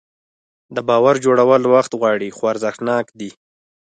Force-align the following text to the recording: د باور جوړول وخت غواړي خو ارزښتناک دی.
د 0.75 0.77
باور 0.89 1.15
جوړول 1.25 1.61
وخت 1.73 1.91
غواړي 1.99 2.29
خو 2.35 2.43
ارزښتناک 2.53 3.05
دی. 3.19 3.31